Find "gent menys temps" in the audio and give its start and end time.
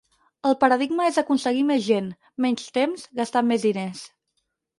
1.89-3.05